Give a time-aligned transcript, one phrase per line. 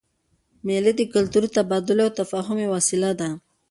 [0.65, 3.29] مېلې د کلتوري تبادلې او تفاهم یوه وسیله ده.